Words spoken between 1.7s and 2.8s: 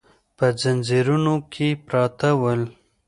پراته ول.